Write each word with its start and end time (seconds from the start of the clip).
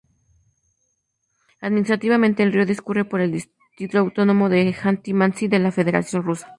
Administrativamente, 1.59 2.41
el 2.41 2.51
río 2.53 2.65
discurre 2.65 3.05
por 3.05 3.21
el 3.21 3.33
distrito 3.33 3.99
autónomo 3.99 4.49
de 4.49 4.73
Janti-Mansi 4.73 5.47
de 5.47 5.59
la 5.59 5.71
Federación 5.71 6.23
Rusa. 6.23 6.47